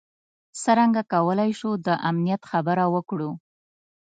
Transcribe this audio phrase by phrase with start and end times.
[0.61, 3.31] څرنګه کولای شو د امنیت خبره وکړو.